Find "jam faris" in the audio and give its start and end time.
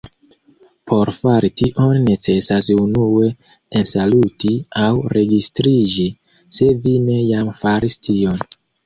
7.21-7.99